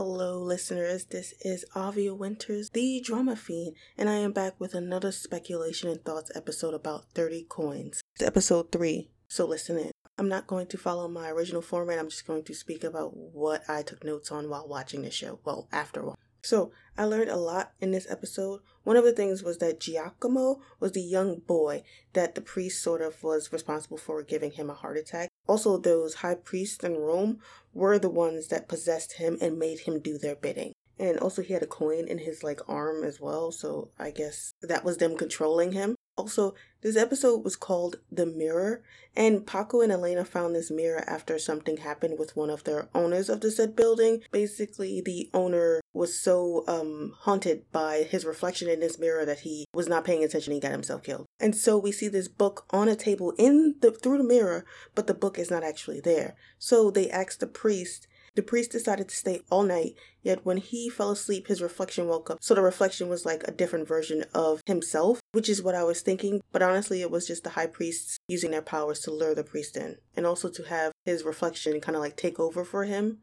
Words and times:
Hello, 0.00 0.40
listeners. 0.40 1.06
This 1.06 1.34
is 1.40 1.64
Avia 1.74 2.14
Winters, 2.14 2.70
the 2.70 3.02
drama 3.04 3.34
fiend, 3.34 3.74
and 3.96 4.08
I 4.08 4.18
am 4.18 4.30
back 4.30 4.54
with 4.60 4.72
another 4.72 5.10
speculation 5.10 5.90
and 5.90 6.04
thoughts 6.04 6.30
episode 6.36 6.72
about 6.72 7.06
30 7.16 7.46
coins. 7.48 8.00
It's 8.14 8.24
episode 8.24 8.70
3, 8.70 9.10
so 9.26 9.44
listen 9.44 9.76
in. 9.76 9.90
I'm 10.16 10.28
not 10.28 10.46
going 10.46 10.68
to 10.68 10.78
follow 10.78 11.08
my 11.08 11.30
original 11.30 11.62
format, 11.62 11.98
I'm 11.98 12.10
just 12.10 12.28
going 12.28 12.44
to 12.44 12.54
speak 12.54 12.84
about 12.84 13.16
what 13.16 13.68
I 13.68 13.82
took 13.82 14.04
notes 14.04 14.30
on 14.30 14.48
while 14.48 14.68
watching 14.68 15.02
the 15.02 15.10
show. 15.10 15.40
Well, 15.44 15.66
after 15.72 16.06
all. 16.06 16.16
So, 16.42 16.72
I 16.96 17.04
learned 17.04 17.30
a 17.30 17.36
lot 17.36 17.72
in 17.80 17.92
this 17.92 18.10
episode. 18.10 18.60
One 18.82 18.96
of 18.96 19.04
the 19.04 19.12
things 19.12 19.42
was 19.42 19.58
that 19.58 19.80
Giacomo 19.80 20.60
was 20.80 20.92
the 20.92 21.02
young 21.02 21.38
boy 21.38 21.84
that 22.12 22.34
the 22.34 22.40
priest 22.40 22.82
sort 22.82 23.02
of 23.02 23.22
was 23.22 23.52
responsible 23.52 23.98
for 23.98 24.22
giving 24.22 24.52
him 24.52 24.68
a 24.68 24.74
heart 24.74 24.96
attack. 24.96 25.28
Also, 25.46 25.78
those 25.78 26.14
high 26.14 26.34
priests 26.34 26.82
in 26.82 26.96
Rome 26.96 27.38
were 27.72 27.98
the 27.98 28.10
ones 28.10 28.48
that 28.48 28.68
possessed 28.68 29.14
him 29.14 29.38
and 29.40 29.58
made 29.58 29.80
him 29.80 30.00
do 30.00 30.18
their 30.18 30.36
bidding. 30.36 30.72
And 30.98 31.18
also, 31.18 31.42
he 31.42 31.52
had 31.52 31.62
a 31.62 31.66
coin 31.66 32.08
in 32.08 32.18
his 32.18 32.42
like 32.42 32.60
arm 32.68 33.04
as 33.04 33.20
well, 33.20 33.52
so 33.52 33.90
I 33.98 34.10
guess 34.10 34.52
that 34.62 34.84
was 34.84 34.96
them 34.96 35.16
controlling 35.16 35.72
him. 35.72 35.94
Also, 36.18 36.52
this 36.80 36.96
episode 36.96 37.44
was 37.44 37.54
called 37.54 38.00
The 38.10 38.26
Mirror, 38.26 38.82
and 39.16 39.46
Paco 39.46 39.80
and 39.80 39.92
Elena 39.92 40.24
found 40.24 40.52
this 40.52 40.68
mirror 40.68 41.04
after 41.06 41.38
something 41.38 41.76
happened 41.76 42.18
with 42.18 42.34
one 42.34 42.50
of 42.50 42.64
their 42.64 42.88
owners 42.92 43.28
of 43.28 43.40
the 43.40 43.52
said 43.52 43.76
building. 43.76 44.22
Basically, 44.32 45.00
the 45.00 45.30
owner 45.32 45.80
was 45.92 46.20
so 46.20 46.64
um 46.66 47.14
haunted 47.20 47.70
by 47.70 48.02
his 48.02 48.24
reflection 48.24 48.68
in 48.68 48.80
this 48.80 48.98
mirror 48.98 49.24
that 49.24 49.40
he 49.40 49.64
was 49.72 49.88
not 49.88 50.04
paying 50.04 50.24
attention 50.24 50.52
and 50.52 50.62
got 50.62 50.72
himself 50.72 51.04
killed. 51.04 51.26
And 51.38 51.54
so 51.54 51.78
we 51.78 51.92
see 51.92 52.08
this 52.08 52.28
book 52.28 52.66
on 52.70 52.88
a 52.88 52.96
table 52.96 53.32
in 53.38 53.76
the 53.80 53.92
through 53.92 54.18
the 54.18 54.24
mirror, 54.24 54.64
but 54.96 55.06
the 55.06 55.14
book 55.14 55.38
is 55.38 55.52
not 55.52 55.62
actually 55.62 56.00
there. 56.00 56.34
So 56.58 56.90
they 56.90 57.08
asked 57.08 57.38
the 57.38 57.46
priest 57.46 58.08
the 58.38 58.42
priest 58.44 58.70
decided 58.70 59.08
to 59.08 59.16
stay 59.16 59.40
all 59.50 59.64
night, 59.64 59.96
yet 60.22 60.46
when 60.46 60.58
he 60.58 60.88
fell 60.88 61.10
asleep, 61.10 61.48
his 61.48 61.60
reflection 61.60 62.06
woke 62.06 62.30
up. 62.30 62.38
So 62.40 62.54
the 62.54 62.62
reflection 62.62 63.08
was 63.08 63.26
like 63.26 63.42
a 63.42 63.50
different 63.50 63.88
version 63.88 64.24
of 64.32 64.62
himself, 64.64 65.20
which 65.32 65.48
is 65.48 65.60
what 65.60 65.74
I 65.74 65.82
was 65.82 66.02
thinking. 66.02 66.40
But 66.52 66.62
honestly, 66.62 67.02
it 67.02 67.10
was 67.10 67.26
just 67.26 67.42
the 67.42 67.50
high 67.50 67.66
priests 67.66 68.16
using 68.28 68.52
their 68.52 68.62
powers 68.62 69.00
to 69.00 69.10
lure 69.10 69.34
the 69.34 69.42
priest 69.42 69.76
in, 69.76 69.96
and 70.16 70.24
also 70.24 70.48
to 70.50 70.62
have 70.62 70.92
his 71.04 71.24
reflection 71.24 71.80
kind 71.80 71.96
of 71.96 72.00
like 72.00 72.16
take 72.16 72.38
over 72.38 72.64
for 72.64 72.84
him 72.84 73.18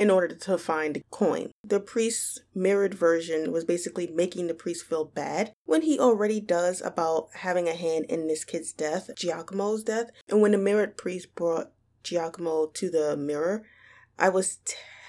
in 0.00 0.10
order 0.10 0.34
to 0.34 0.58
find 0.58 0.96
a 0.96 1.02
coin. 1.12 1.52
The 1.62 1.78
priest's 1.78 2.40
mirrored 2.52 2.94
version 2.94 3.52
was 3.52 3.64
basically 3.64 4.08
making 4.08 4.48
the 4.48 4.54
priest 4.54 4.84
feel 4.84 5.04
bad 5.04 5.52
when 5.64 5.82
he 5.82 5.96
already 5.96 6.40
does 6.40 6.82
about 6.82 7.28
having 7.34 7.68
a 7.68 7.72
hand 7.76 8.06
in 8.08 8.26
this 8.26 8.44
kid's 8.44 8.72
death, 8.72 9.10
Giacomo's 9.14 9.84
death. 9.84 10.10
And 10.28 10.42
when 10.42 10.50
the 10.50 10.58
mirrored 10.58 10.96
priest 10.96 11.36
brought 11.36 11.70
Giacomo 12.02 12.66
to 12.74 12.90
the 12.90 13.16
mirror, 13.16 13.64
I 14.18 14.28
was 14.28 14.58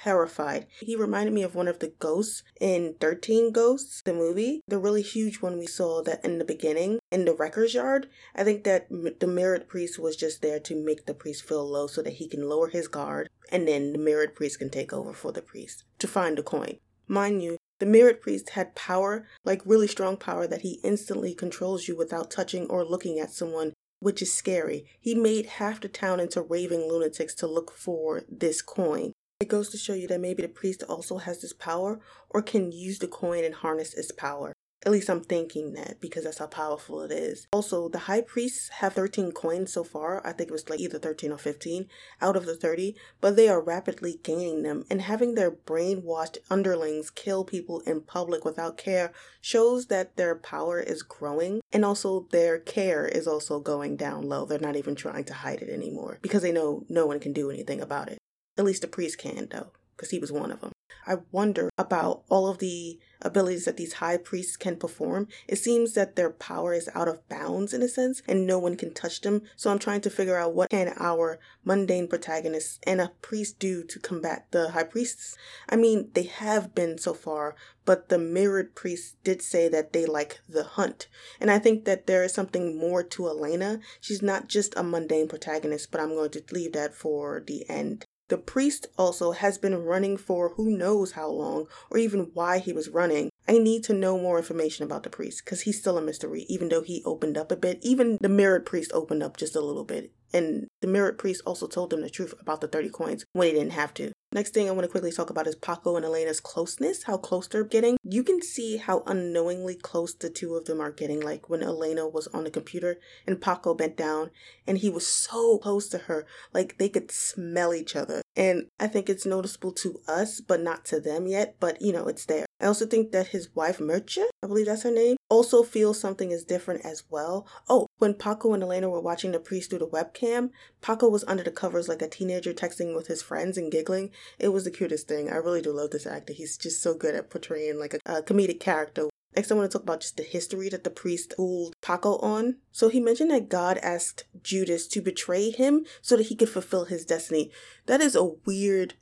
terrified. 0.03 0.67
He 0.79 0.95
reminded 0.95 1.33
me 1.33 1.43
of 1.43 1.55
one 1.55 1.67
of 1.67 1.79
the 1.79 1.93
ghosts 1.99 2.43
in 2.61 2.95
13 2.99 3.51
Ghosts, 3.51 4.01
the 4.03 4.13
movie, 4.13 4.61
the 4.67 4.79
really 4.79 5.01
huge 5.01 5.41
one 5.41 5.57
we 5.57 5.65
saw 5.65 6.01
that 6.03 6.23
in 6.23 6.37
the 6.37 6.45
beginning 6.45 6.99
in 7.11 7.25
the 7.25 7.33
wrecker's 7.33 7.73
yard. 7.73 8.07
I 8.35 8.43
think 8.43 8.63
that 8.63 8.87
the 8.89 9.27
mirrored 9.27 9.67
priest 9.67 9.99
was 9.99 10.15
just 10.15 10.41
there 10.41 10.59
to 10.61 10.75
make 10.75 11.05
the 11.05 11.13
priest 11.13 11.43
feel 11.43 11.67
low 11.67 11.87
so 11.87 12.01
that 12.01 12.13
he 12.13 12.27
can 12.27 12.47
lower 12.47 12.69
his 12.69 12.87
guard 12.87 13.29
and 13.51 13.67
then 13.67 13.93
the 13.93 13.99
mirrored 13.99 14.35
priest 14.35 14.59
can 14.59 14.69
take 14.69 14.93
over 14.93 15.13
for 15.13 15.31
the 15.31 15.41
priest 15.41 15.83
to 15.99 16.07
find 16.07 16.37
the 16.37 16.43
coin. 16.43 16.77
Mind 17.07 17.41
you, 17.41 17.57
the 17.79 17.85
mirrored 17.85 18.21
priest 18.21 18.51
had 18.51 18.75
power, 18.75 19.27
like 19.45 19.61
really 19.65 19.87
strong 19.87 20.17
power, 20.17 20.47
that 20.47 20.61
he 20.61 20.79
instantly 20.83 21.33
controls 21.33 21.87
you 21.87 21.95
without 21.95 22.31
touching 22.31 22.65
or 22.67 22.83
looking 22.83 23.19
at 23.19 23.31
someone 23.31 23.73
which 23.99 24.21
is 24.21 24.33
scary. 24.33 24.85
He 24.99 25.15
made 25.15 25.45
half 25.45 25.81
the 25.81 25.87
town 25.87 26.19
into 26.19 26.41
raving 26.41 26.81
lunatics 26.81 27.33
to 27.35 27.47
look 27.47 27.71
for 27.71 28.23
this 28.29 28.61
coin. 28.61 29.13
It 29.39 29.49
goes 29.49 29.69
to 29.69 29.77
show 29.77 29.93
you 29.93 30.07
that 30.07 30.21
maybe 30.21 30.41
the 30.41 30.49
priest 30.49 30.83
also 30.83 31.17
has 31.17 31.41
this 31.41 31.53
power 31.53 31.99
or 32.29 32.41
can 32.41 32.71
use 32.71 32.99
the 32.99 33.07
coin 33.07 33.43
and 33.43 33.53
harness 33.53 33.93
its 33.93 34.11
power. 34.11 34.53
At 34.87 34.93
least 34.93 35.09
I'm 35.09 35.19
thinking 35.19 35.73
that 35.73 35.99
because 35.99 36.23
that's 36.23 36.37
how 36.37 36.47
powerful 36.47 37.01
it 37.01 37.11
is. 37.11 37.45
Also, 37.51 37.89
the 37.89 37.97
high 38.07 38.21
priests 38.21 38.69
have 38.69 38.93
13 38.93 39.33
coins 39.33 39.73
so 39.73 39.83
far. 39.83 40.25
I 40.25 40.31
think 40.31 40.47
it 40.47 40.53
was 40.53 40.69
like 40.69 40.79
either 40.79 40.97
13 40.97 41.29
or 41.29 41.37
15 41.37 41.89
out 42.21 42.37
of 42.37 42.45
the 42.45 42.55
30, 42.55 42.95
but 43.19 43.35
they 43.35 43.49
are 43.49 43.59
rapidly 43.59 44.17
gaining 44.23 44.63
them. 44.63 44.85
And 44.89 45.01
having 45.01 45.35
their 45.35 45.51
brainwashed 45.51 46.37
underlings 46.49 47.09
kill 47.09 47.43
people 47.43 47.81
in 47.81 47.99
public 47.99 48.45
without 48.45 48.77
care 48.77 49.11
shows 49.41 49.87
that 49.87 50.15
their 50.15 50.35
power 50.35 50.79
is 50.79 51.03
growing. 51.03 51.59
And 51.73 51.83
also, 51.83 52.29
their 52.31 52.57
care 52.57 53.05
is 53.05 53.27
also 53.27 53.59
going 53.59 53.97
down 53.97 54.29
low. 54.29 54.45
They're 54.45 54.57
not 54.57 54.77
even 54.77 54.95
trying 54.95 55.25
to 55.25 55.33
hide 55.33 55.61
it 55.61 55.69
anymore 55.69 56.19
because 56.21 56.43
they 56.43 56.53
know 56.53 56.85
no 56.87 57.05
one 57.05 57.19
can 57.19 57.33
do 57.33 57.51
anything 57.51 57.81
about 57.81 58.07
it. 58.07 58.19
At 58.57 58.63
least 58.63 58.83
the 58.83 58.87
priest 58.87 59.17
can, 59.17 59.49
though, 59.51 59.73
because 59.97 60.11
he 60.11 60.19
was 60.19 60.31
one 60.31 60.49
of 60.49 60.61
them. 60.61 60.71
I 61.07 61.17
wonder 61.31 61.69
about 61.77 62.23
all 62.29 62.47
of 62.47 62.57
the 62.57 62.99
abilities 63.21 63.65
that 63.65 63.77
these 63.77 63.93
high 63.93 64.17
priests 64.17 64.57
can 64.57 64.75
perform. 64.75 65.27
It 65.47 65.57
seems 65.57 65.93
that 65.93 66.15
their 66.15 66.29
power 66.29 66.73
is 66.73 66.89
out 66.93 67.07
of 67.07 67.27
bounds 67.29 67.73
in 67.73 67.81
a 67.81 67.87
sense 67.87 68.21
and 68.27 68.45
no 68.45 68.59
one 68.59 68.75
can 68.75 68.93
touch 68.93 69.21
them. 69.21 69.43
So 69.55 69.71
I'm 69.71 69.79
trying 69.79 70.01
to 70.01 70.09
figure 70.09 70.37
out 70.37 70.53
what 70.53 70.69
can 70.69 70.93
our 70.99 71.39
mundane 71.63 72.07
protagonists 72.07 72.79
and 72.83 72.99
a 72.99 73.13
priest 73.21 73.57
do 73.57 73.83
to 73.85 73.99
combat 73.99 74.47
the 74.51 74.71
high 74.71 74.83
priests. 74.83 75.37
I 75.69 75.77
mean, 75.77 76.09
they 76.13 76.23
have 76.23 76.75
been 76.75 76.97
so 76.97 77.13
far, 77.13 77.55
but 77.85 78.09
the 78.09 78.19
mirrored 78.19 78.75
priest 78.75 79.15
did 79.23 79.41
say 79.41 79.69
that 79.69 79.93
they 79.93 80.05
like 80.05 80.41
the 80.47 80.63
hunt. 80.63 81.07
And 81.39 81.49
I 81.49 81.57
think 81.57 81.85
that 81.85 82.05
there 82.05 82.23
is 82.23 82.33
something 82.33 82.77
more 82.77 83.01
to 83.01 83.27
Elena. 83.27 83.79
She's 84.01 84.21
not 84.21 84.49
just 84.49 84.77
a 84.77 84.83
mundane 84.83 85.27
protagonist, 85.27 85.91
but 85.91 86.01
I'm 86.01 86.09
going 86.09 86.31
to 86.31 86.43
leave 86.51 86.73
that 86.73 86.93
for 86.93 87.43
the 87.45 87.67
end. 87.69 88.05
The 88.29 88.37
priest 88.37 88.87
also 88.97 89.31
has 89.31 89.57
been 89.57 89.83
running 89.83 90.17
for 90.17 90.49
who 90.55 90.69
knows 90.69 91.13
how 91.13 91.29
long, 91.29 91.67
or 91.89 91.97
even 91.97 92.31
why 92.33 92.59
he 92.59 92.73
was 92.73 92.89
running. 92.89 93.31
I 93.47 93.57
need 93.57 93.85
to 93.85 93.93
know 93.93 94.17
more 94.17 94.37
information 94.37 94.83
about 94.83 95.03
the 95.03 95.09
priest 95.09 95.45
because 95.45 95.61
he's 95.61 95.79
still 95.79 95.97
a 95.97 96.01
mystery, 96.01 96.45
even 96.49 96.67
though 96.67 96.81
he 96.81 97.01
opened 97.05 97.37
up 97.37 97.53
a 97.53 97.55
bit. 97.55 97.79
Even 97.81 98.17
the 98.19 98.27
mirrored 98.27 98.65
priest 98.65 98.91
opened 98.93 99.23
up 99.23 99.37
just 99.37 99.55
a 99.55 99.61
little 99.61 99.85
bit. 99.85 100.11
And 100.33 100.67
the 100.81 100.87
mirrored 100.87 101.17
priest 101.17 101.41
also 101.45 101.67
told 101.67 101.89
them 101.89 102.01
the 102.01 102.09
truth 102.09 102.33
about 102.39 102.61
the 102.61 102.67
30 102.67 102.89
coins 102.89 103.25
when 103.33 103.47
he 103.47 103.53
didn't 103.53 103.71
have 103.71 103.93
to. 103.95 104.11
Next 104.33 104.53
thing 104.53 104.67
I 104.67 104.71
want 104.71 104.83
to 104.83 104.91
quickly 104.91 105.11
talk 105.11 105.29
about 105.29 105.47
is 105.47 105.55
Paco 105.55 105.95
and 105.95 106.03
Elena's 106.05 106.41
closeness, 106.41 107.03
how 107.03 107.15
close 107.15 107.47
they're 107.47 107.63
getting. 107.63 107.97
You 108.03 108.23
can 108.23 108.41
see 108.41 108.75
how 108.75 109.03
unknowingly 109.07 109.75
close 109.75 110.13
the 110.13 110.29
two 110.29 110.55
of 110.55 110.65
them 110.65 110.81
are 110.81 110.91
getting. 110.91 111.21
Like 111.21 111.49
when 111.49 111.63
Elena 111.63 112.07
was 112.07 112.27
on 112.27 112.43
the 112.43 112.51
computer 112.51 112.97
and 113.25 113.41
Paco 113.41 113.73
bent 113.73 113.95
down 113.95 114.31
and 114.67 114.79
he 114.79 114.89
was 114.89 115.07
so 115.07 115.57
close 115.59 115.87
to 115.89 115.99
her, 115.99 116.25
like 116.53 116.77
they 116.77 116.89
could 116.89 117.09
smell 117.09 117.73
each 117.73 117.95
other. 117.95 118.21
And 118.37 118.67
I 118.79 118.85
think 118.85 119.09
it's 119.09 119.25
noticeable 119.25 119.71
to 119.73 119.99
us, 120.07 120.41
but 120.41 120.61
not 120.61 120.85
to 120.85 120.99
them 120.99 121.25
yet, 121.25 121.55
but 121.59 121.81
you 121.81 121.91
know, 121.91 122.07
it's 122.07 122.25
there. 122.25 122.45
I 122.61 122.67
also 122.67 122.85
think 122.85 123.11
that 123.11 123.27
his 123.27 123.49
wife, 123.55 123.79
Mircea, 123.79 124.25
I 124.43 124.47
believe 124.47 124.67
that's 124.67 124.83
her 124.83 124.91
name, 124.91 125.17
also 125.27 125.63
feels 125.63 125.99
something 125.99 126.31
is 126.31 126.43
different 126.43 126.85
as 126.85 127.03
well. 127.09 127.47
Oh, 127.67 127.87
when 127.97 128.13
Paco 128.13 128.53
and 128.53 128.61
Elena 128.61 128.89
were 128.89 129.01
watching 129.01 129.31
the 129.31 129.39
priest 129.39 129.71
through 129.71 129.79
the 129.79 129.87
webcam, 129.87 130.51
Paco 130.81 131.09
was 131.09 131.23
under 131.27 131.43
the 131.43 131.51
covers 131.51 131.87
like 131.87 132.03
a 132.03 132.07
teenager 132.07 132.53
texting 132.53 132.95
with 132.95 133.07
his 133.07 133.23
friends 133.23 133.57
and 133.57 133.71
giggling. 133.71 134.11
It 134.37 134.49
was 134.49 134.65
the 134.65 134.71
cutest 134.71 135.07
thing. 135.07 135.31
I 135.31 135.37
really 135.37 135.61
do 135.61 135.71
love 135.71 135.89
this 135.89 136.05
actor. 136.05 136.33
He's 136.33 136.57
just 136.57 136.81
so 136.81 136.93
good 136.93 137.15
at 137.15 137.31
portraying 137.31 137.79
like 137.79 137.95
a, 137.95 137.99
a 138.05 138.21
comedic 138.21 138.59
character. 138.59 139.07
Next, 139.35 139.51
I 139.51 139.55
want 139.55 139.69
to 139.69 139.77
talk 139.77 139.83
about 139.83 140.01
just 140.01 140.17
the 140.17 140.23
history 140.23 140.69
that 140.69 140.83
the 140.83 140.89
priest 140.89 141.33
fooled 141.37 141.75
Paco 141.81 142.17
on. 142.17 142.57
So 142.71 142.89
he 142.89 142.99
mentioned 142.99 143.31
that 143.31 143.49
God 143.49 143.77
asked 143.79 144.25
Judas 144.41 144.87
to 144.87 145.01
betray 145.01 145.51
him 145.51 145.85
so 146.01 146.17
that 146.17 146.27
he 146.27 146.35
could 146.35 146.49
fulfill 146.49 146.85
his 146.85 147.05
destiny. 147.05 147.51
That 147.85 148.01
is 148.01 148.15
a 148.15 148.31
weird 148.45 148.95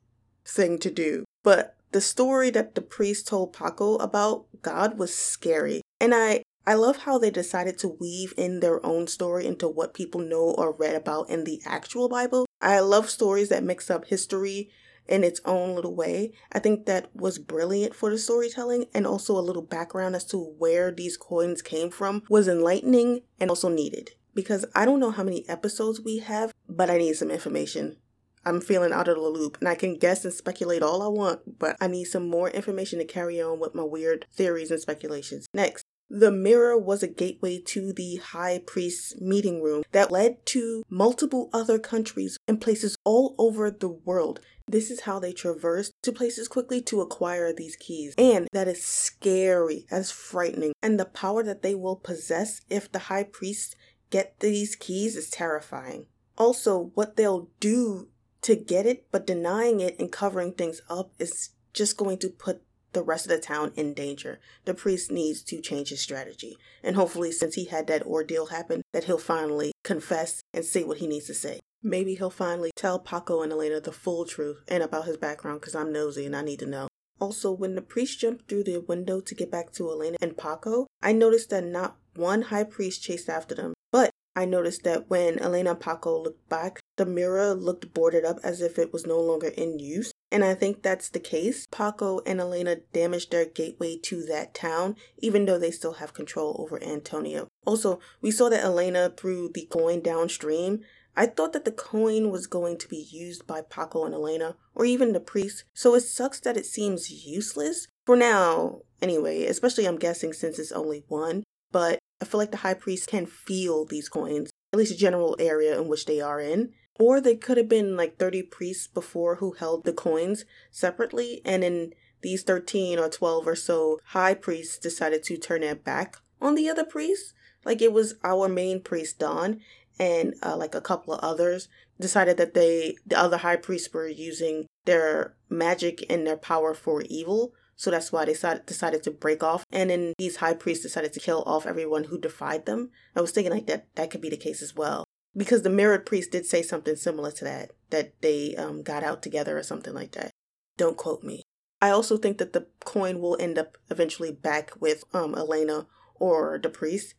thing 0.45 0.77
to 0.79 0.91
do. 0.91 1.25
But 1.43 1.77
the 1.91 2.01
story 2.01 2.49
that 2.49 2.75
the 2.75 2.81
priest 2.81 3.27
told 3.27 3.53
Paco 3.53 3.95
about 3.97 4.45
God 4.61 4.97
was 4.97 5.15
scary. 5.15 5.81
And 6.01 6.13
I 6.13 6.43
I 6.67 6.73
love 6.73 6.97
how 6.97 7.19
they 7.19 7.29
decided 7.29 7.77
to 7.79 7.95
weave 7.99 8.33
in 8.37 8.59
their 8.59 8.83
own 8.83 9.05
story 9.05 9.45
into 9.45 9.67
what 9.67 9.93
people 9.93 10.19
know 10.19 10.55
or 10.57 10.71
read 10.71 10.95
about 10.95 11.29
in 11.29 11.43
the 11.43 11.61
actual 11.63 12.09
Bible. 12.09 12.47
I 12.59 12.79
love 12.79 13.09
stories 13.09 13.49
that 13.49 13.63
mix 13.63 13.91
up 13.91 14.05
history 14.05 14.71
in 15.07 15.23
its 15.23 15.41
own 15.45 15.75
little 15.75 15.95
way. 15.95 16.33
I 16.51 16.59
think 16.59 16.85
that 16.85 17.09
was 17.13 17.39
brilliant 17.39 17.95
for 17.95 18.09
the 18.09 18.17
storytelling 18.17 18.85
and 18.93 19.05
also 19.05 19.37
a 19.37 19.41
little 19.41 19.61
background 19.61 20.15
as 20.15 20.25
to 20.25 20.37
where 20.37 20.91
these 20.91 21.17
coins 21.17 21.61
came 21.61 21.89
from 21.89 22.23
was 22.29 22.47
enlightening 22.47 23.21
and 23.39 23.49
also 23.49 23.69
needed. 23.69 24.11
Because 24.33 24.65
I 24.75 24.85
don't 24.85 24.99
know 24.99 25.11
how 25.11 25.23
many 25.23 25.47
episodes 25.47 26.01
we 26.01 26.17
have, 26.19 26.53
but 26.67 26.89
I 26.89 26.97
need 26.97 27.13
some 27.13 27.31
information. 27.31 27.97
I'm 28.45 28.61
feeling 28.61 28.91
out 28.91 29.07
of 29.07 29.15
the 29.15 29.21
loop 29.21 29.57
and 29.59 29.67
I 29.67 29.75
can 29.75 29.97
guess 29.97 30.23
and 30.23 30.33
speculate 30.33 30.83
all 30.83 31.01
I 31.01 31.07
want, 31.07 31.57
but 31.57 31.75
I 31.81 31.87
need 31.87 32.05
some 32.05 32.29
more 32.29 32.49
information 32.49 32.99
to 32.99 33.05
carry 33.05 33.41
on 33.41 33.59
with 33.59 33.73
my 33.73 33.83
weird 33.83 34.27
theories 34.31 34.69
and 34.69 34.79
speculations. 34.79 35.47
Next, 35.53 35.83
the 36.09 36.31
mirror 36.31 36.77
was 36.77 37.01
a 37.01 37.07
gateway 37.07 37.59
to 37.59 37.91
the 37.91 38.17
high 38.17 38.61
priest's 38.65 39.19
meeting 39.19 39.61
room 39.61 39.83
that 39.91 40.11
led 40.11 40.45
to 40.45 40.83
multiple 40.89 41.49
other 41.51 41.79
countries 41.79 42.37
and 42.47 42.61
places 42.61 42.97
all 43.03 43.35
over 43.37 43.71
the 43.71 43.89
world. 43.89 44.39
This 44.67 44.89
is 44.89 45.01
how 45.01 45.19
they 45.19 45.31
traversed 45.31 45.91
to 46.03 46.11
places 46.11 46.47
quickly 46.47 46.81
to 46.83 47.01
acquire 47.01 47.53
these 47.53 47.75
keys. 47.75 48.15
And 48.17 48.47
that 48.51 48.67
is 48.67 48.83
scary, 48.83 49.85
is 49.91 50.11
frightening. 50.11 50.73
And 50.81 50.99
the 50.99 51.05
power 51.05 51.43
that 51.43 51.61
they 51.61 51.75
will 51.75 51.95
possess 51.95 52.61
if 52.69 52.91
the 52.91 52.99
high 52.99 53.23
priests 53.23 53.75
get 54.09 54.39
these 54.39 54.75
keys 54.75 55.15
is 55.15 55.29
terrifying. 55.29 56.07
Also, 56.37 56.91
what 56.95 57.15
they'll 57.15 57.49
do 57.59 58.09
to 58.41 58.55
get 58.55 58.85
it, 58.85 59.07
but 59.11 59.25
denying 59.25 59.79
it 59.79 59.97
and 59.99 60.11
covering 60.11 60.53
things 60.53 60.81
up 60.89 61.11
is 61.19 61.49
just 61.73 61.97
going 61.97 62.17
to 62.19 62.29
put 62.29 62.61
the 62.95 63.03
rest 63.03 63.25
of 63.25 63.29
the 63.29 63.37
town 63.37 63.71
in 63.75 63.93
danger. 63.93 64.39
The 64.63 64.73
priest 64.73 65.11
needs 65.11 65.43
to 65.43 65.61
change 65.61 65.89
his 65.89 66.01
strategy. 66.01 66.57
And 66.81 66.95
hopefully, 66.95 67.31
since 67.31 67.53
he 67.53 67.65
had 67.65 67.85
that 67.87 68.03
ordeal 68.03 68.47
happen, 68.47 68.81
that 68.93 69.03
he'll 69.03 69.19
finally 69.19 69.73
confess 69.83 70.41
and 70.53 70.65
say 70.65 70.83
what 70.83 70.97
he 70.97 71.07
needs 71.07 71.27
to 71.27 71.33
say. 71.35 71.59
Maybe 71.83 72.15
he'll 72.15 72.31
finally 72.31 72.71
tell 72.75 72.97
Paco 72.97 73.43
and 73.43 73.51
Elena 73.51 73.79
the 73.79 73.91
full 73.91 74.25
truth 74.25 74.63
and 74.67 74.81
about 74.81 75.05
his 75.05 75.17
background 75.17 75.61
because 75.61 75.75
I'm 75.75 75.91
nosy 75.91 76.25
and 76.25 76.35
I 76.35 76.41
need 76.41 76.59
to 76.59 76.65
know. 76.65 76.87
Also, 77.19 77.51
when 77.51 77.75
the 77.75 77.81
priest 77.81 78.19
jumped 78.19 78.49
through 78.49 78.63
the 78.63 78.79
window 78.79 79.21
to 79.21 79.35
get 79.35 79.51
back 79.51 79.71
to 79.73 79.89
Elena 79.91 80.17
and 80.21 80.37
Paco, 80.37 80.87
I 81.01 81.11
noticed 81.11 81.49
that 81.51 81.63
not 81.63 81.97
one 82.15 82.43
high 82.43 82.63
priest 82.63 83.03
chased 83.03 83.29
after 83.29 83.53
them, 83.53 83.73
but 83.91 84.09
I 84.35 84.45
noticed 84.45 84.83
that 84.83 85.09
when 85.09 85.39
Elena 85.39 85.71
and 85.71 85.79
Paco 85.79 86.21
looked 86.21 86.49
back, 86.49 86.79
the 86.97 87.05
mirror 87.05 87.53
looked 87.53 87.93
boarded 87.93 88.25
up 88.25 88.37
as 88.43 88.61
if 88.61 88.79
it 88.79 88.91
was 88.91 89.05
no 89.05 89.19
longer 89.19 89.47
in 89.47 89.79
use. 89.79 90.11
And 90.31 90.43
I 90.43 90.53
think 90.53 90.81
that's 90.81 91.09
the 91.09 91.19
case. 91.19 91.67
Paco 91.71 92.19
and 92.25 92.39
Elena 92.39 92.77
damaged 92.93 93.31
their 93.31 93.45
gateway 93.45 93.97
to 94.03 94.23
that 94.25 94.53
town, 94.53 94.95
even 95.19 95.45
though 95.45 95.59
they 95.59 95.71
still 95.71 95.93
have 95.93 96.13
control 96.13 96.55
over 96.59 96.81
Antonio. 96.83 97.47
Also, 97.65 97.99
we 98.21 98.31
saw 98.31 98.49
that 98.49 98.63
Elena 98.63 99.13
threw 99.15 99.49
the 99.53 99.65
coin 99.65 100.01
downstream. 100.01 100.81
I 101.15 101.27
thought 101.27 101.53
that 101.53 101.63
the 101.63 101.71
coin 101.71 102.31
was 102.31 102.47
going 102.47 102.77
to 102.79 102.89
be 102.89 103.07
used 103.09 103.47
by 103.47 103.61
Paco 103.61 104.03
and 104.03 104.13
Elena, 104.13 104.57
or 104.73 104.83
even 104.83 105.13
the 105.13 105.21
priest, 105.21 105.63
so 105.73 105.95
it 105.95 106.01
sucks 106.01 106.41
that 106.41 106.57
it 106.57 106.65
seems 106.65 107.25
useless. 107.25 107.87
For 108.05 108.17
now, 108.17 108.81
anyway, 109.01 109.45
especially 109.45 109.87
I'm 109.87 109.97
guessing 109.97 110.33
since 110.33 110.59
it's 110.59 110.73
only 110.73 111.05
one, 111.07 111.43
but 111.71 111.99
I 112.21 112.25
feel 112.25 112.39
like 112.39 112.51
the 112.51 112.57
high 112.57 112.73
priest 112.73 113.07
can 113.07 113.25
feel 113.25 113.85
these 113.85 114.09
coins, 114.09 114.49
at 114.73 114.79
least 114.79 114.91
the 114.91 114.97
general 114.97 115.37
area 115.39 115.79
in 115.79 115.87
which 115.87 116.05
they 116.05 116.19
are 116.19 116.41
in. 116.41 116.73
Or 116.99 117.19
they 117.19 117.35
could 117.35 117.57
have 117.57 117.69
been 117.69 117.97
like 117.97 118.17
30 118.17 118.43
priests 118.43 118.87
before 118.87 119.35
who 119.35 119.51
held 119.51 119.83
the 119.83 119.93
coins 119.93 120.45
separately, 120.71 121.41
and 121.43 121.63
then 121.63 121.93
these 122.21 122.43
13 122.43 122.97
or 122.97 123.09
12 123.09 123.47
or 123.47 123.55
so 123.55 123.99
high 124.05 124.33
priests 124.33 124.77
decided 124.77 125.23
to 125.23 125.37
turn 125.37 125.61
their 125.61 125.75
back 125.75 126.17
on 126.41 126.55
the 126.55 126.69
other 126.69 126.85
priests. 126.85 127.33
Like 127.65 127.81
it 127.81 127.91
was 127.91 128.15
our 128.23 128.47
main 128.47 128.81
priest, 128.81 129.19
Don, 129.19 129.59
and 129.99 130.35
uh, 130.43 130.55
like 130.55 130.75
a 130.75 130.81
couple 130.81 131.13
of 131.13 131.19
others 131.21 131.67
decided 131.99 132.37
that 132.37 132.53
they, 132.53 132.95
the 133.05 133.17
other 133.17 133.37
high 133.37 133.55
priests, 133.55 133.93
were 133.93 134.07
using 134.07 134.67
their 134.85 135.35
magic 135.49 136.05
and 136.09 136.25
their 136.25 136.37
power 136.37 136.73
for 136.73 137.01
evil. 137.03 137.53
So 137.75 137.91
that's 137.91 138.11
why 138.11 138.25
they 138.25 138.35
decided 138.65 139.03
to 139.03 139.11
break 139.11 139.43
off. 139.43 139.65
And 139.71 139.89
then 139.89 140.13
these 140.17 140.37
high 140.37 140.53
priests 140.53 140.83
decided 140.83 141.13
to 141.13 141.19
kill 141.19 141.43
off 141.45 141.65
everyone 141.65 142.05
who 142.05 142.17
defied 142.17 142.65
them. 142.65 142.89
I 143.15 143.21
was 143.21 143.31
thinking 143.31 143.51
like 143.51 143.67
that, 143.67 143.87
that 143.95 144.11
could 144.11 144.21
be 144.21 144.29
the 144.29 144.37
case 144.37 144.61
as 144.61 144.75
well. 144.75 145.04
Because 145.35 145.63
the 145.63 145.69
mirrored 145.69 146.05
priest 146.05 146.31
did 146.31 146.45
say 146.45 146.61
something 146.61 146.95
similar 146.95 147.31
to 147.31 147.43
that, 147.43 147.71
that 147.89 148.13
they 148.21 148.55
um, 148.55 148.83
got 148.83 149.03
out 149.03 149.21
together 149.21 149.57
or 149.57 149.63
something 149.63 149.93
like 149.93 150.11
that. 150.13 150.31
Don't 150.77 150.97
quote 150.97 151.23
me. 151.23 151.43
I 151.81 151.89
also 151.89 152.17
think 152.17 152.37
that 152.37 152.53
the 152.53 152.67
coin 152.83 153.19
will 153.19 153.37
end 153.39 153.57
up 153.57 153.77
eventually 153.89 154.31
back 154.31 154.71
with 154.79 155.03
um, 155.13 155.35
Elena 155.35 155.87
or 156.15 156.57
the 156.61 156.69
priest. 156.69 157.15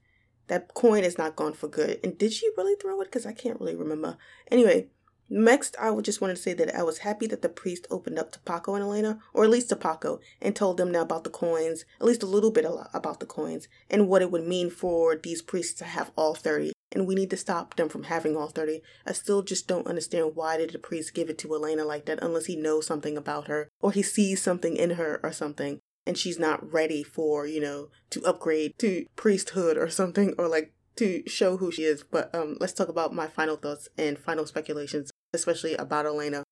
That 0.49 0.75
coin 0.75 1.05
is 1.05 1.19
not 1.19 1.37
gone 1.37 1.53
for 1.53 1.69
good. 1.69 2.01
And 2.03 2.17
did 2.17 2.33
she 2.33 2.49
really 2.57 2.75
throw 2.81 3.01
it? 3.01 3.07
Because 3.07 3.27
I 3.27 3.33
can't 3.33 3.61
really 3.61 3.77
remember. 3.77 4.17
Anyway, 4.51 4.89
Next, 5.29 5.75
I 5.81 5.91
would 5.91 6.05
just 6.05 6.21
want 6.21 6.37
to 6.37 6.41
say 6.41 6.53
that 6.55 6.73
I 6.75 6.85
was 6.85 6.99
happy 6.99 7.27
that 7.27 7.43
the 7.43 7.49
priest 7.49 7.87
opened 7.91 8.17
up 8.17 8.31
to 8.33 8.39
Paco 8.41 8.75
and 8.75 8.85
Elena, 8.85 9.19
or 9.35 9.43
at 9.43 9.51
least 9.51 9.69
to 9.71 9.77
Paco, 9.77 10.21
and 10.41 10.55
told 10.55 10.77
them 10.77 10.93
now 10.93 11.01
about 11.03 11.25
the 11.25 11.31
coins, 11.31 11.85
at 12.01 12.07
least 12.07 12.23
a 12.23 12.27
little 12.27 12.53
bit 12.53 12.65
about 12.95 13.19
the 13.19 13.27
coins, 13.27 13.67
and 13.91 14.09
what 14.09 14.23
it 14.23 14.31
would 14.31 14.47
mean 14.47 14.71
for 14.71 15.17
these 15.17 15.43
priests 15.43 15.75
to 15.81 15.85
have 15.85 16.13
all 16.17 16.37
30. 16.37 16.73
And 16.97 17.07
we 17.07 17.15
need 17.15 17.31
to 17.31 17.37
stop 17.37 17.77
them 17.77 17.89
from 17.89 18.05
having 18.05 18.37
all 18.37 18.49
30. 18.49 18.81
I 19.07 19.13
still 19.13 19.43
just 19.43 19.69
don't 19.69 19.87
understand 19.87 20.33
why 20.35 20.57
did 20.57 20.71
the 20.71 20.79
priest 20.79 21.15
give 21.15 21.29
it 21.29 21.37
to 21.39 21.55
Elena 21.55 21.85
like 21.85 22.07
that 22.07 22.23
unless 22.23 22.47
he 22.47 22.57
knows 22.57 22.87
something 22.87 23.17
about 23.17 23.49
her, 23.49 23.69
or 23.81 23.93
he 23.93 24.03
sees 24.03 24.41
something 24.43 24.77
in 24.77 24.91
her 24.93 25.21
or 25.23 25.33
something, 25.33 25.81
and 26.07 26.17
she's 26.17 26.39
not 26.39 26.73
ready 26.73 27.03
for, 27.03 27.47
you 27.47 27.61
know, 27.61 27.89
to 28.11 28.25
upgrade 28.25 28.79
to 28.79 29.05
priesthood 29.15 29.77
or 29.77 29.91
something, 29.91 30.35
or 30.39 30.49
like 30.49 30.73
to 30.97 31.23
show 31.27 31.59
who 31.59 31.71
she 31.71 31.83
is. 31.83 32.03
But 32.03 32.35
um, 32.35 32.57
let's 32.61 32.73
talk 32.73 32.89
about 32.89 33.13
my 33.13 33.27
final 33.27 33.57
thoughts 33.57 33.89
and 33.99 34.19
final 34.19 34.47
speculations 34.47 35.11
especially 35.37 35.75
about 35.75 36.07
Elena, 36.07 36.43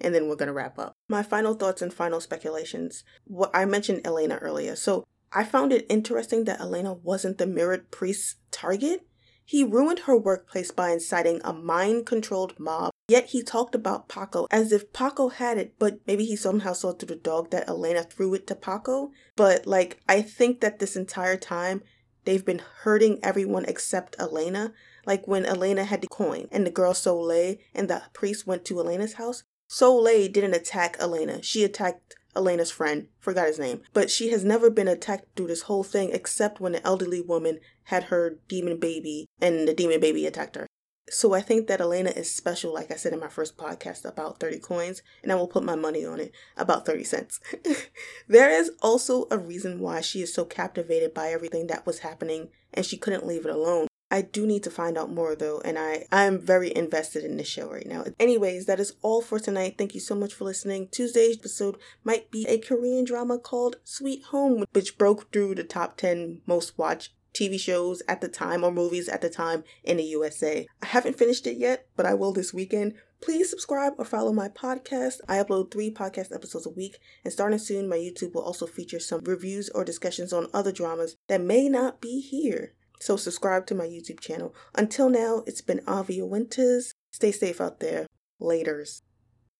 and 0.00 0.14
then 0.14 0.28
we're 0.28 0.36
going 0.36 0.48
to 0.48 0.52
wrap 0.52 0.78
up. 0.78 0.94
My 1.08 1.22
final 1.22 1.54
thoughts 1.54 1.82
and 1.82 1.92
final 1.94 2.20
speculations. 2.20 3.04
What 3.24 3.50
I 3.54 3.64
mentioned 3.66 4.00
Elena 4.04 4.36
earlier. 4.36 4.74
So 4.74 5.04
I 5.32 5.44
found 5.44 5.72
it 5.72 5.86
interesting 5.88 6.44
that 6.44 6.60
Elena 6.60 6.94
wasn't 6.94 7.38
the 7.38 7.46
mirrored 7.46 7.92
priest's 7.92 8.36
target. 8.50 9.06
He 9.50 9.64
ruined 9.64 9.98
her 10.06 10.16
workplace 10.16 10.70
by 10.70 10.90
inciting 10.90 11.40
a 11.42 11.52
mind 11.52 12.06
controlled 12.06 12.60
mob, 12.60 12.92
yet 13.08 13.30
he 13.30 13.42
talked 13.42 13.74
about 13.74 14.08
Paco 14.08 14.46
as 14.48 14.70
if 14.70 14.92
Paco 14.92 15.28
had 15.28 15.58
it, 15.58 15.74
but 15.76 15.98
maybe 16.06 16.24
he 16.24 16.36
somehow 16.36 16.72
saw 16.72 16.92
through 16.92 17.08
the 17.08 17.16
dog 17.16 17.50
that 17.50 17.68
Elena 17.68 18.04
threw 18.04 18.32
it 18.34 18.46
to 18.46 18.54
Paco. 18.54 19.10
But, 19.34 19.66
like, 19.66 19.98
I 20.08 20.22
think 20.22 20.60
that 20.60 20.78
this 20.78 20.94
entire 20.94 21.36
time 21.36 21.82
they've 22.24 22.44
been 22.44 22.62
hurting 22.82 23.18
everyone 23.24 23.64
except 23.64 24.14
Elena. 24.20 24.72
Like 25.04 25.26
when 25.26 25.44
Elena 25.44 25.82
had 25.82 26.02
the 26.02 26.06
coin 26.06 26.46
and 26.52 26.64
the 26.64 26.70
girl 26.70 26.94
Soleil 26.94 27.56
and 27.74 27.90
the 27.90 28.04
priest 28.12 28.46
went 28.46 28.64
to 28.66 28.78
Elena's 28.78 29.14
house. 29.14 29.42
Soleil 29.66 30.28
didn't 30.30 30.54
attack 30.54 30.96
Elena. 31.00 31.42
She 31.42 31.64
attacked 31.64 32.14
Elena's 32.34 32.70
friend, 32.70 33.08
forgot 33.18 33.48
his 33.48 33.58
name. 33.58 33.82
But 33.92 34.10
she 34.10 34.30
has 34.30 34.44
never 34.44 34.70
been 34.70 34.88
attacked 34.88 35.36
through 35.36 35.48
this 35.48 35.62
whole 35.62 35.84
thing 35.84 36.10
except 36.12 36.60
when 36.60 36.72
the 36.72 36.86
elderly 36.86 37.20
woman 37.20 37.60
had 37.84 38.04
her 38.04 38.36
demon 38.48 38.78
baby 38.78 39.26
and 39.40 39.66
the 39.66 39.74
demon 39.74 40.00
baby 40.00 40.26
attacked 40.26 40.56
her. 40.56 40.66
So 41.10 41.34
I 41.34 41.40
think 41.40 41.66
that 41.66 41.80
Elena 41.80 42.10
is 42.10 42.30
special, 42.30 42.72
like 42.72 42.92
I 42.92 42.94
said 42.94 43.12
in 43.12 43.18
my 43.18 43.28
first 43.28 43.56
podcast 43.56 44.04
about 44.04 44.38
30 44.38 44.60
coins, 44.60 45.02
and 45.24 45.32
I 45.32 45.34
will 45.34 45.48
put 45.48 45.64
my 45.64 45.74
money 45.74 46.04
on 46.04 46.20
it 46.20 46.32
about 46.56 46.86
30 46.86 47.02
cents. 47.02 47.40
there 48.28 48.48
is 48.48 48.70
also 48.80 49.26
a 49.28 49.36
reason 49.36 49.80
why 49.80 50.02
she 50.02 50.22
is 50.22 50.32
so 50.32 50.44
captivated 50.44 51.12
by 51.12 51.30
everything 51.30 51.66
that 51.66 51.84
was 51.84 52.00
happening 52.00 52.50
and 52.72 52.86
she 52.86 52.96
couldn't 52.96 53.26
leave 53.26 53.44
it 53.44 53.50
alone. 53.50 53.88
I 54.10 54.22
do 54.22 54.46
need 54.46 54.64
to 54.64 54.70
find 54.70 54.98
out 54.98 55.12
more 55.12 55.34
though, 55.36 55.60
and 55.64 55.78
I 55.78 56.06
I 56.10 56.24
am 56.24 56.38
very 56.38 56.74
invested 56.74 57.24
in 57.24 57.36
this 57.36 57.46
show 57.46 57.70
right 57.70 57.86
now. 57.86 58.04
Anyways, 58.18 58.66
that 58.66 58.80
is 58.80 58.94
all 59.02 59.22
for 59.22 59.38
tonight. 59.38 59.76
Thank 59.78 59.94
you 59.94 60.00
so 60.00 60.14
much 60.14 60.34
for 60.34 60.44
listening. 60.44 60.88
Tuesday's 60.88 61.38
episode 61.38 61.76
might 62.02 62.30
be 62.30 62.46
a 62.46 62.58
Korean 62.58 63.04
drama 63.04 63.38
called 63.38 63.76
Sweet 63.84 64.24
Home, 64.24 64.64
which 64.72 64.98
broke 64.98 65.32
through 65.32 65.54
the 65.54 65.64
top 65.64 65.96
10 65.96 66.42
most 66.46 66.76
watched 66.76 67.12
TV 67.32 67.58
shows 67.60 68.02
at 68.08 68.20
the 68.20 68.28
time 68.28 68.64
or 68.64 68.72
movies 68.72 69.08
at 69.08 69.20
the 69.20 69.30
time 69.30 69.62
in 69.84 69.98
the 69.98 70.04
USA. 70.04 70.66
I 70.82 70.86
haven't 70.86 71.18
finished 71.18 71.46
it 71.46 71.56
yet, 71.56 71.86
but 71.96 72.06
I 72.06 72.14
will 72.14 72.32
this 72.32 72.52
weekend. 72.52 72.94
Please 73.20 73.50
subscribe 73.50 73.92
or 73.98 74.04
follow 74.04 74.32
my 74.32 74.48
podcast. 74.48 75.20
I 75.28 75.36
upload 75.36 75.70
three 75.70 75.90
podcast 75.90 76.34
episodes 76.34 76.66
a 76.66 76.70
week, 76.70 76.98
and 77.22 77.32
starting 77.32 77.58
soon, 77.58 77.88
my 77.88 77.96
YouTube 77.96 78.32
will 78.32 78.42
also 78.42 78.66
feature 78.66 78.98
some 78.98 79.20
reviews 79.24 79.68
or 79.68 79.84
discussions 79.84 80.32
on 80.32 80.48
other 80.54 80.72
dramas 80.72 81.16
that 81.28 81.40
may 81.40 81.68
not 81.68 82.00
be 82.00 82.20
here. 82.20 82.72
So 83.00 83.16
subscribe 83.16 83.66
to 83.66 83.74
my 83.74 83.86
YouTube 83.86 84.20
channel. 84.20 84.54
Until 84.74 85.08
now, 85.08 85.42
it's 85.46 85.62
been 85.62 85.80
Avia 85.88 86.26
Winters. 86.26 86.94
Stay 87.10 87.32
safe 87.32 87.60
out 87.60 87.80
there. 87.80 88.06
Laters. 88.40 89.02